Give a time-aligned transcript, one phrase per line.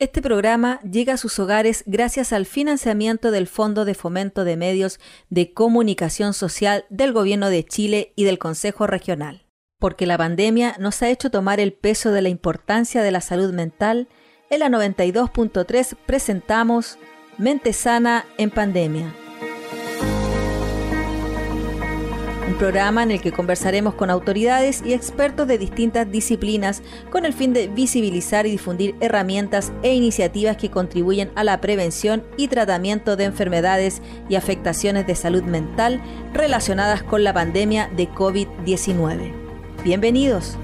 [0.00, 5.00] Este programa llega a sus hogares gracias al financiamiento del Fondo de Fomento de Medios
[5.28, 9.46] de Comunicación Social del Gobierno de Chile y del Consejo Regional.
[9.80, 13.52] Porque la pandemia nos ha hecho tomar el peso de la importancia de la salud
[13.52, 14.06] mental,
[14.50, 16.96] en la 92.3 presentamos
[17.36, 19.12] Mente Sana en Pandemia
[22.58, 27.52] programa en el que conversaremos con autoridades y expertos de distintas disciplinas con el fin
[27.52, 33.24] de visibilizar y difundir herramientas e iniciativas que contribuyen a la prevención y tratamiento de
[33.24, 36.02] enfermedades y afectaciones de salud mental
[36.34, 39.32] relacionadas con la pandemia de COVID-19.
[39.84, 40.58] Bienvenidos.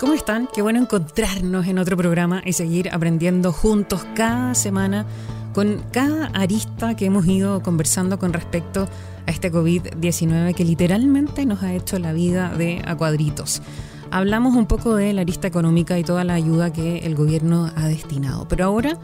[0.00, 0.48] ¿Cómo están?
[0.54, 5.04] Qué bueno encontrarnos en otro programa y seguir aprendiendo juntos cada semana
[5.52, 8.88] con cada arista que hemos ido conversando con respecto
[9.26, 13.60] a este COVID-19 que literalmente nos ha hecho la vida de a cuadritos.
[14.12, 17.88] Hablamos un poco de la arista económica y toda la ayuda que el gobierno ha
[17.88, 18.96] destinado, pero ahora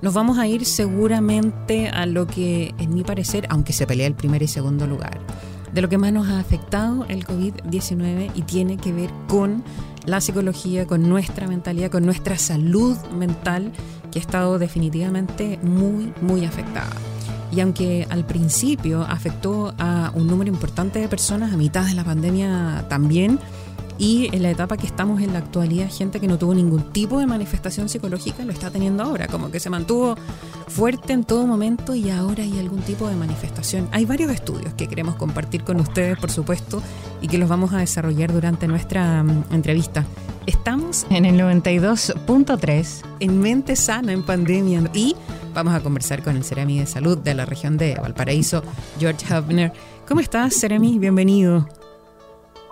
[0.00, 4.14] nos vamos a ir seguramente a lo que, en mi parecer, aunque se pelea el
[4.14, 5.20] primer y segundo lugar,
[5.72, 9.62] de lo que más nos ha afectado el COVID-19 y tiene que ver con
[10.06, 13.72] la psicología, con nuestra mentalidad, con nuestra salud mental,
[14.10, 16.90] que ha estado definitivamente muy, muy afectada.
[17.50, 22.04] Y aunque al principio afectó a un número importante de personas, a mitad de la
[22.04, 23.38] pandemia también,
[23.98, 27.18] y en la etapa que estamos en la actualidad, gente que no tuvo ningún tipo
[27.18, 30.16] de manifestación psicológica lo está teniendo ahora, como que se mantuvo
[30.68, 33.88] fuerte en todo momento y ahora hay algún tipo de manifestación.
[33.90, 36.82] Hay varios estudios que queremos compartir con ustedes, por supuesto,
[37.20, 40.06] y que los vamos a desarrollar durante nuestra mm, entrevista.
[40.46, 45.16] Estamos en el 92.3 en Mente Sana en Pandemia y
[45.52, 48.62] vamos a conversar con el Ceremi de Salud de la región de Valparaíso,
[48.98, 49.72] George Hubner.
[50.06, 50.98] ¿Cómo estás, Ceremi?
[50.98, 51.77] Bienvenido.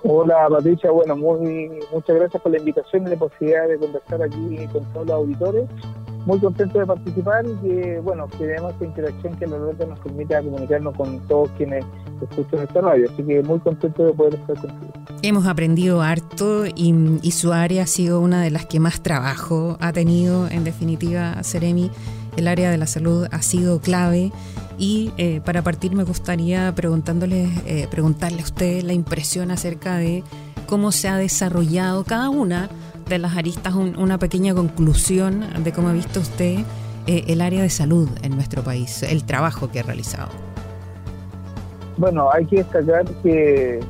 [0.09, 4.69] Hola Patricia, bueno, muy, muchas gracias por la invitación y la posibilidad de conversar aquí
[4.72, 5.69] con todos los auditores.
[6.27, 10.37] Muy contento de participar y que, bueno, tenemos esta interacción que la verdad nos permite
[10.37, 11.84] comunicarnos con todos quienes
[12.21, 13.09] escuchan esta radio.
[13.12, 14.93] Así que muy contento de poder estar contigo.
[15.22, 19.77] Hemos aprendido harto y, y su área ha sido una de las que más trabajo
[19.81, 21.91] ha tenido, en definitiva, Seremi.
[22.37, 24.33] El área de la salud ha sido clave
[24.79, 30.23] y eh, para partir me gustaría preguntándole, eh, preguntarle a usted la impresión acerca de
[30.67, 32.69] cómo se ha desarrollado cada una
[33.09, 36.59] de las aristas, una pequeña conclusión de cómo ha visto usted
[37.07, 40.29] eh, el área de salud en nuestro país, el trabajo que ha realizado.
[41.97, 43.81] Bueno, hay que destacar que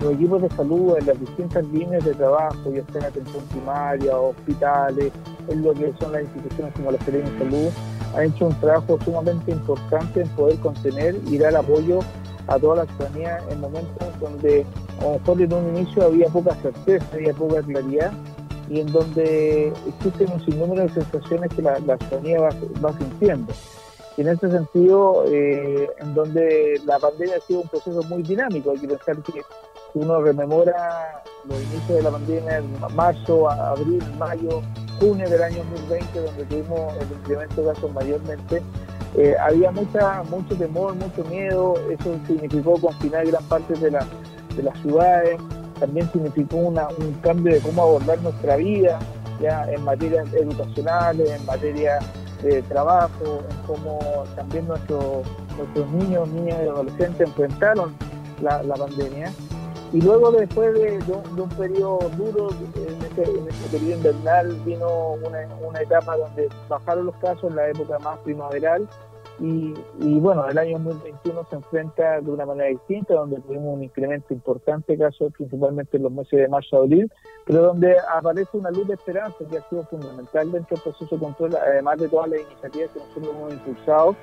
[0.00, 5.12] los equipos de salud en las distintas líneas de trabajo, ya sea atención primaria, hospitales,
[5.50, 7.68] en lo que son las instituciones como la Secretaría de Salud,
[8.14, 12.00] ha hecho un trabajo sumamente importante en poder contener y dar apoyo
[12.46, 14.66] a toda la ciudadanía en momentos donde
[15.00, 18.12] a lo mejor en un inicio había poca certeza, había poca claridad
[18.68, 23.52] y en donde existen un sinnúmero de sensaciones que la, ciudadanía va, sintiendo.
[24.16, 28.70] Y en ese sentido, eh, en donde la pandemia ha sido un proceso muy dinámico,
[28.70, 29.42] hay que pensar que
[29.94, 34.62] uno rememora los inicios de la pandemia en marzo, abril, mayo,
[35.00, 38.62] junio del año 2020, donde tuvimos el incremento de casos mayormente,
[39.16, 44.06] eh, había mucha, mucho temor, mucho miedo, eso significó confinar gran parte de, la,
[44.56, 45.40] de las ciudades,
[45.80, 49.00] también significó una, un cambio de cómo abordar nuestra vida,
[49.40, 51.98] ya en materia educacionales, en materia
[52.42, 57.94] de trabajo, en cómo también nuestros, nuestros niños, niñas y adolescentes enfrentaron
[58.40, 59.32] la, pandemia.
[59.92, 66.48] Y luego después de, un, periodo duro, en en periodo invernal vino una, etapa donde
[66.68, 68.88] bajaron los casos la época más primaveral
[69.42, 69.72] y,
[70.20, 74.92] bueno, el año 2021 se enfrenta de una manera distinta, donde tuvimos un incremento importante
[74.92, 77.10] de casos, principalmente en los meses de marzo a abril,
[77.46, 81.22] pero donde aparece una luz de esperanza que ha sido fundamental dentro del proceso de
[81.22, 84.16] control, además de todas las iniciativas que nosotros hemos impulsado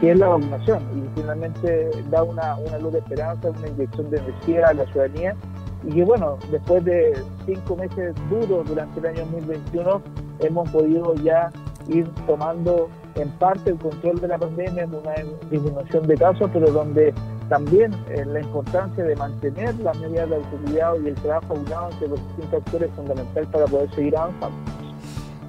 [0.00, 0.82] que es la vacunación.
[0.96, 5.36] Y finalmente da una, una luz de esperanza, una inyección de energía a la ciudadanía
[5.84, 10.02] y que bueno, después de cinco meses duros durante el año 2021
[10.40, 11.50] hemos podido ya
[11.88, 15.14] ir tomando en parte el control de la pandemia en una
[15.50, 17.14] disminución de casos, pero donde
[17.48, 22.08] también eh, la importancia de mantener las medidas de autoridad y el trabajo unado entre
[22.08, 24.56] los distintos actores es fundamental para poder seguir avanzando.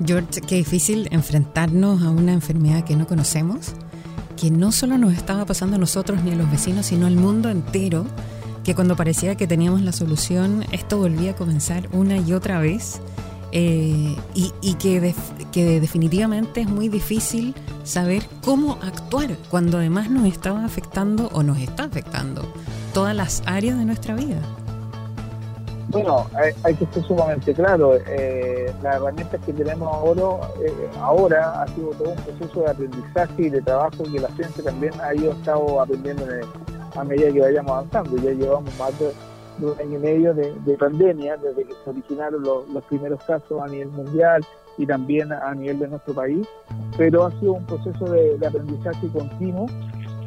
[0.06, 3.76] George, qué difícil enfrentarnos a una enfermedad que no conocemos
[4.40, 7.50] que no solo nos estaba pasando a nosotros ni a los vecinos, sino al mundo
[7.50, 8.06] entero,
[8.70, 13.02] que cuando parecía que teníamos la solución, esto volvía a comenzar una y otra vez.
[13.52, 15.16] eh, y, que,
[15.52, 21.58] que definitivamente es muy difícil saber cómo actuar cuando además nos estaba afectando o nos
[21.58, 22.44] está afectando
[22.94, 24.38] todas las áreas de nuestra vida.
[25.88, 26.28] Bueno,
[26.64, 27.96] hay, que ser sumamente claro.
[27.96, 33.34] Eh, las herramientas que tenemos ahora, eh, ahora ha sido todo un proceso de aprendizaje
[33.42, 36.24] y de trabajo que la ciencia también ha ido estado aprendiendo
[36.96, 38.18] a medida que vayamos avanzando.
[38.18, 39.12] Ya llevamos más de,
[39.62, 43.90] un año y medio de, pandemia desde que se originaron los, primeros casos a nivel
[43.90, 44.46] mundial
[44.78, 46.48] y también a nivel de nuestro país,
[46.98, 49.68] pero ha sido un proceso de, aprendizaje continuo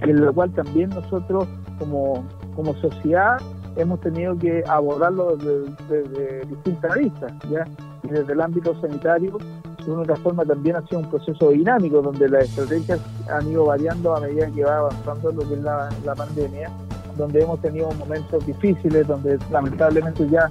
[0.03, 1.47] en el cual también nosotros
[1.79, 2.25] como,
[2.55, 3.39] como sociedad
[3.77, 7.67] hemos tenido que abordarlo desde, distintas aristas, ¿ya?
[8.03, 9.39] Desde el ámbito sanitario,
[9.85, 13.01] de una otra forma también ha sido un proceso dinámico, donde las estrategias
[13.31, 16.71] han ido variando a medida que va avanzando lo que es la, pandemia,
[17.17, 20.51] donde hemos tenido momentos difíciles, donde lamentablemente ya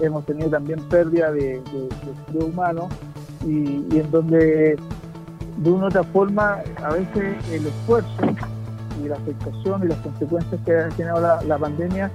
[0.00, 1.60] hemos tenido también pérdida de,
[2.32, 2.86] de, humanos
[3.46, 4.76] y, en donde
[5.58, 8.08] de una otra forma a veces el esfuerzo
[9.02, 12.10] y la afectación y las consecuencias que ha generado la pandemia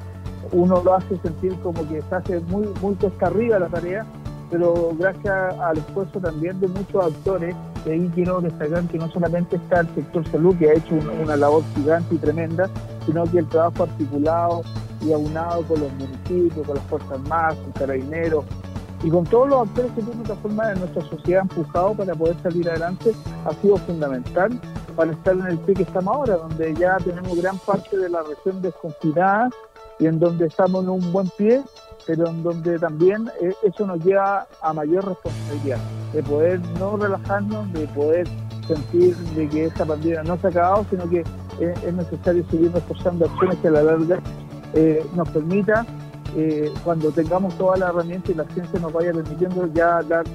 [0.51, 4.05] uno lo hace sentir como que se hace muy, muy cuesta arriba la tarea,
[4.49, 7.55] pero gracias al esfuerzo también de muchos actores,
[7.85, 11.35] de ahí quiero destacar que no solamente está el sector salud, que ha hecho una,
[11.35, 12.69] labor gigante y tremenda,
[13.05, 14.61] sino que el trabajo articulado
[15.01, 18.45] y aunado con los municipios, con las Fuerzas Armadas, con carabineros,
[19.03, 22.35] y con todos los actores que de otra forma en nuestra sociedad empujado para poder
[22.41, 23.13] salir adelante,
[23.45, 24.59] ha sido fundamental
[24.95, 28.23] para estar en el pie que estamos ahora, donde ya tenemos gran parte de la
[28.23, 29.49] región desconfinada
[29.99, 31.61] y en donde estamos en un buen pie,
[32.07, 35.77] pero en donde también eh, eso nos lleva a mayor responsabilidad,
[36.13, 38.27] de poder no relajarnos, de poder
[38.65, 41.23] sentir de que esta pandemia no se ha acabado, sino que
[41.59, 44.19] es, necesario seguir reforzando acciones que a la larga
[44.73, 45.85] eh, nos permita,
[46.35, 50.25] eh, cuando tengamos toda la herramienta y la ciencia nos vaya permitiendo ya dar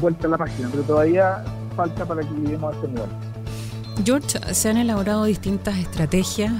[0.00, 1.44] vuelta a la página, pero todavía
[1.76, 3.08] falta para que lleguemos a ese nivel.
[4.04, 6.52] George, se han elaborado distintas estrategias,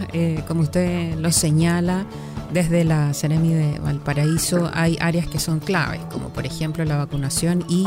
[0.49, 2.05] como usted lo señala,
[2.53, 7.65] desde la Ceremi de Valparaíso hay áreas que son claves, como por ejemplo la vacunación
[7.69, 7.87] y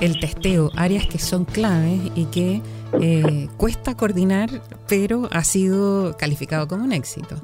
[0.00, 2.62] el testeo, áreas que son claves y que
[3.00, 4.50] eh, cuesta coordinar,
[4.88, 7.36] pero ha sido calificado como un éxito.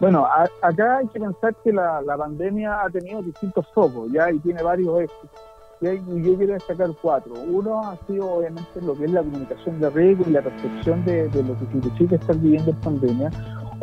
[0.00, 0.26] Bueno,
[0.62, 5.00] acá hay que pensar que la, pandemia ha tenido distintos focos, ya, y tiene varios
[5.00, 5.40] éxitos.
[5.80, 7.34] Y yo quiero destacar cuatro.
[7.34, 11.28] Uno ha sido obviamente lo que es la comunicación de riesgo y la percepción de,
[11.42, 13.30] lo que significa estar viviendo en pandemia.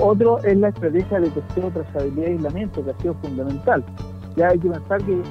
[0.01, 3.83] Otro es la estrategia de testeo, trazabilidad y aislamiento, que ha sido fundamental.
[4.35, 5.21] Ya hay que pensar que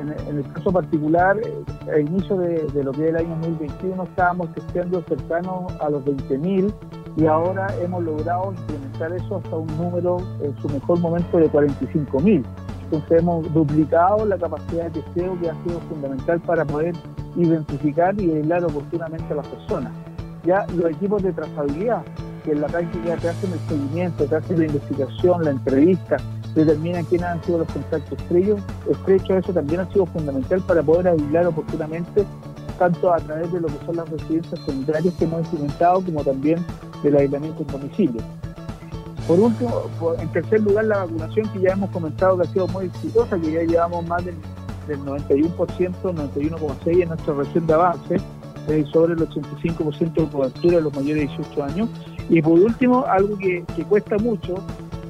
[0.00, 4.52] en, el caso particular, eh, a inicio de, lo que es el año 2021, estábamos
[4.54, 6.72] testeando cercanos a los 20.000
[7.16, 12.44] y ahora hemos logrado incrementar eso hasta un número en su mejor momento de 45.000.
[12.84, 16.94] Entonces hemos duplicado la capacidad de testeo que ha sido fundamental para poder
[17.36, 19.92] identificar y aislar oportunamente a las personas.
[20.44, 22.02] Ya los equipos de trazabilidad
[22.48, 26.16] que la práctica te hacen el seguimiento, te hacen la investigación, la entrevista,
[26.54, 28.60] determinan quiénes han sido los contactos estrechos,
[28.90, 32.24] estrechos, eso también ha sido fundamental para poder aislar oportunamente
[32.78, 36.64] tanto a través de lo que son las residencias sanitarias que hemos implementado, como también
[37.02, 38.22] del aislamiento en domicilio.
[39.26, 39.82] Por último,
[40.18, 43.52] en tercer lugar, la vacunación que ya hemos comentado que ha sido muy exitosa, que
[43.52, 44.36] ya llevamos más del,
[44.86, 48.20] del 91%, 91,6% en nuestra región de avance,
[48.92, 51.88] sobre el 85% de cobertura de los mayores de 18 años,
[52.28, 54.56] y por último, algo que, cuesta mucho,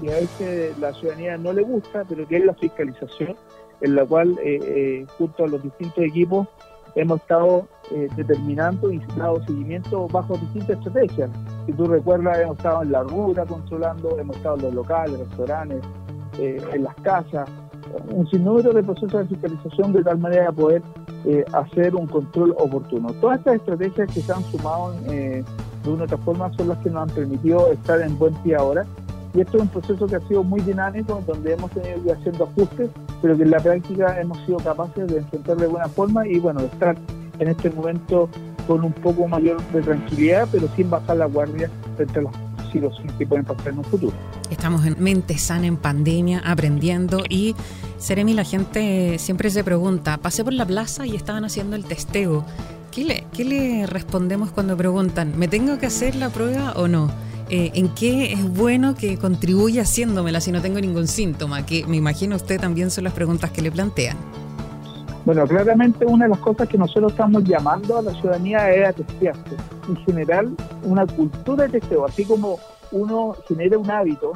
[0.01, 3.35] y a veces la ciudadanía no le gusta, pero que es la fiscalización,
[3.81, 6.49] en la cual eh, eh, junto a los distintos equipos
[6.95, 11.31] hemos estado eh, determinando y dado seguimiento bajo distintas estrategias.
[11.67, 15.81] Si tú recuerdas, hemos estado en la ruta controlando, hemos estado en los locales, restaurantes,
[16.39, 17.51] en las casas,
[18.11, 20.83] un sinnúmero de procesos de fiscalización de tal manera de poder
[21.53, 23.13] hacer un control oportuno.
[23.21, 25.45] Todas estas estrategias que se han sumado en
[25.85, 28.57] de una u otra forma son las que nos han permitido estar en buen pie
[28.57, 28.85] ahora.
[29.35, 32.13] Y esto es un proceso que ha sido muy dinámico, donde hemos tenido que ir
[32.13, 32.91] haciendo ajustes,
[33.21, 36.61] pero que en la práctica hemos sido capaces de enfrentar de buena forma y bueno,
[36.61, 36.97] de estar
[37.39, 38.29] en este momento
[38.67, 43.15] con un poco mayor de tranquilidad, pero sin bajar la guardia frente a las situaciones
[43.17, 44.17] que pueden pasar en un futuro.
[44.51, 47.55] Estamos en mente sana en pandemia, aprendiendo y
[47.99, 52.45] Seremi, la gente siempre se pregunta, pasé por la plaza y estaban haciendo el testeo.
[52.91, 57.11] ¿Qué le, respondemos cuando preguntan, ¿me tengo que hacer la prueba o no?
[57.49, 61.65] Eh, ¿En qué es bueno que contribuya haciéndomela si no tengo ningún síntoma?
[61.65, 64.17] Que me imagino usted también son las preguntas que le plantean.
[65.29, 68.93] Bueno, claramente una de las cosas que nosotros estamos llamando a la ciudadanía es a
[68.95, 69.57] testearse.
[69.87, 72.59] En general, una cultura de testeo, así como
[72.93, 74.33] uno genera un hábito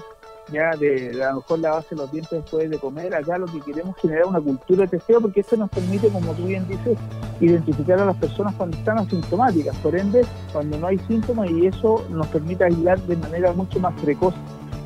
[0.53, 3.15] ya de, a lo mejor lavarse los dientes después de comer.
[3.15, 6.35] Acá lo que queremos es generar una cultura de testeo porque eso nos permite, como
[6.35, 6.99] tú bien dices,
[7.41, 12.05] identificar a las personas cuando están asintomáticas, por ende, cuando no hay síntomas y eso
[12.11, 14.35] nos permite aislar de manera mucho más precoz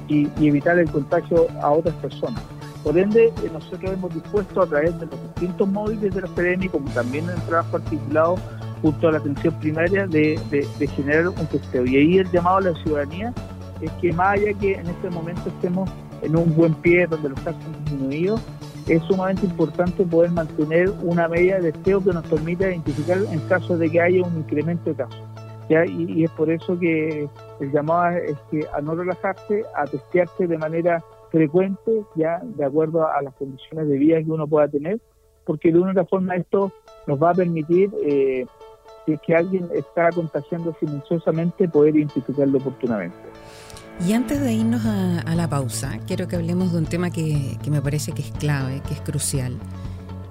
[0.07, 2.41] y, evitar el contagio a otras personas.
[2.87, 6.69] Por ende, eh, nosotros hemos dispuesto a través de los distintos móviles de la FEDEMI,
[6.69, 8.37] como también en el trabajo articulado
[8.81, 10.39] junto a la atención primaria, de,
[10.95, 11.85] generar un testeo.
[11.85, 13.35] Y ahí el llamado a la ciudadanía
[13.81, 15.91] es que más allá que en este momento estemos
[16.23, 18.39] en un buen pie donde los casos han disminuido,
[18.87, 23.77] es sumamente importante poder mantener una media de testeo que nos permita identificar en caso
[23.77, 25.23] de que haya un incremento de casos.
[25.69, 27.29] Y, es por eso que
[27.59, 31.03] el llamado es que a no relajarse, a testearse de manera
[31.37, 34.99] frecuente, ya de acuerdo a las condiciones de vida que uno pueda tener,
[35.45, 36.73] porque de una otra forma esto
[37.07, 38.47] nos va a permitir, eh,
[39.25, 43.17] que alguien está contagiando silenciosamente, poder identificarlo oportunamente.
[44.05, 47.83] Y antes de irnos a, la pausa, quiero que hablemos de un tema que, me
[47.83, 49.59] parece que es clave, que es crucial,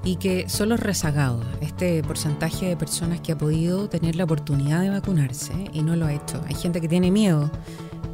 [0.03, 4.81] y que son los rezagados, este porcentaje de personas que ha podido tener la oportunidad
[4.81, 6.41] de vacunarse y no lo ha hecho.
[6.47, 7.49] Hay gente que tiene miedo,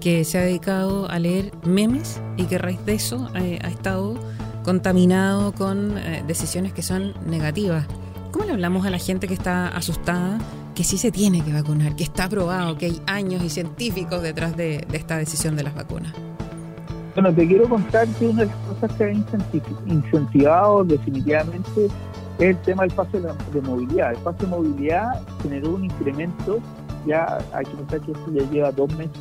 [0.02, 3.70] que se ha dedicado a leer memes y que a raíz de eso eh, ha
[3.70, 4.16] estado
[4.64, 7.86] contaminado con eh, decisiones que son negativas.
[8.32, 10.40] ¿Cómo le hablamos a la gente que está asustada
[10.76, 14.56] que sí se tiene que vacunar, que está aprobado, que hay años y científicos detrás
[14.56, 16.14] de, esta decisión de las vacunas.
[17.14, 19.12] Bueno, te quiero contar que una de las cosas que ha
[19.86, 21.92] incentivado definitivamente es
[22.40, 24.14] el tema del pase de, movilidad.
[24.14, 26.60] El pase de movilidad generó un incremento,
[27.06, 29.14] ya hay que pensar que esto ya lleva dos meses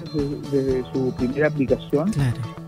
[0.50, 2.10] desde, su primera aplicación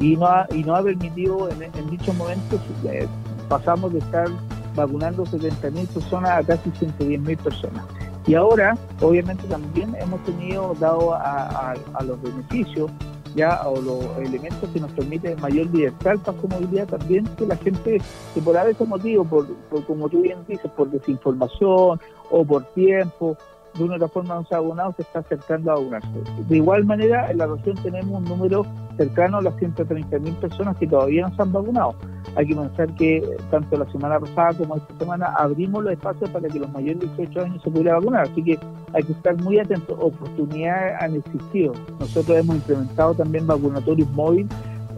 [0.00, 3.06] y, no ha, y no ha permitido en, en dichos momentos, eh,
[3.48, 4.28] pasamos de estar
[4.74, 7.84] vacunando 70.000 personas a casi 110.000 personas.
[8.26, 12.90] Y ahora, obviamente, también hemos tenido, dado a, los beneficios
[13.34, 18.00] ya o los elementos que nos permiten mayor libertad, paso movilidad, también que la gente,
[18.34, 19.46] que por ese motivo, por,
[19.86, 21.98] como tú bien dices, por desinformación
[22.30, 23.36] o por tiempo,
[23.74, 26.20] de una u otra forma no se ha abonado, se está acercando a vacunarse.
[26.48, 30.86] De igual manera, en la región tenemos un número cercano a las 130.000 personas que
[30.86, 31.94] todavía no se han vacunado.
[32.36, 36.48] Hay que pensar que tanto la semana pasada como esta semana abrimos los espacios para
[36.48, 38.58] que los mayores de 18 años se pudieran vacunar, así que
[38.94, 39.98] hay que estar muy atentos.
[40.00, 41.72] Oportunidades han existido.
[41.98, 44.50] Nosotros hemos implementado también vacunatorios móviles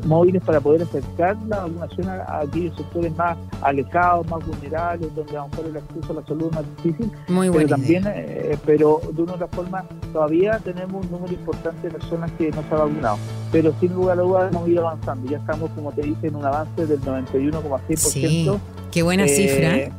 [0.05, 5.43] móviles para poder acercar la vacunación a, aquellos sectores más alejados, más vulnerables, donde a
[5.43, 7.13] lo mejor el acceso a la salud es más difícil.
[7.29, 11.89] Muy pero también, eh, pero de una u otra forma, todavía tenemos un número importante
[11.89, 13.19] de personas que no se han vacunado.
[13.53, 15.31] Pero sin lugar a dudas hemos ido avanzando.
[15.31, 17.97] Ya estamos, como te dije, en un avance del 91,6%.
[17.97, 18.51] Sí,
[18.91, 19.91] qué buena cifra.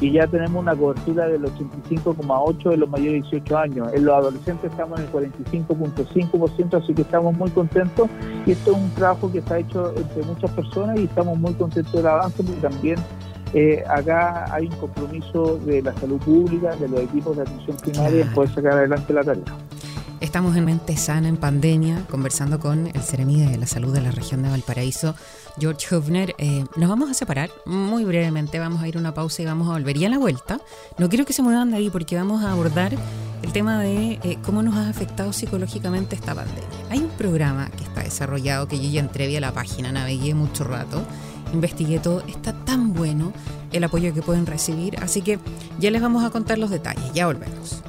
[0.00, 3.92] Y ya tenemos una cobertura del 85,8% de los mayores de 18 años.
[3.92, 8.08] En los adolescentes estamos en el 45,5%, así que estamos muy contentos.
[8.46, 11.92] Y esto es un trabajo que ha hecho entre muchas personas y estamos muy contentos
[11.92, 12.96] del avance porque también
[13.54, 18.22] eh, acá hay un compromiso de la salud pública, de los equipos de atención primaria
[18.22, 19.44] en poder sacar adelante la tarea.
[20.28, 24.10] Estamos en Mente Sana en pandemia, conversando con el Ceremide de la Salud de la
[24.10, 25.14] región de Valparaíso,
[25.58, 26.34] George Hufner.
[26.36, 29.68] Eh, nos vamos a separar muy brevemente, vamos a ir a una pausa y vamos
[29.68, 29.96] a volver.
[29.96, 30.60] Y a la vuelta,
[30.98, 32.92] no quiero que se muevan de ahí porque vamos a abordar
[33.42, 36.68] el tema de eh, cómo nos ha afectado psicológicamente esta pandemia.
[36.90, 40.62] Hay un programa que está desarrollado que yo ya entré a la página, navegué mucho
[40.62, 41.06] rato,
[41.54, 43.32] investigué todo, está tan bueno
[43.72, 45.38] el apoyo que pueden recibir, así que
[45.78, 47.82] ya les vamos a contar los detalles, ya volvemos.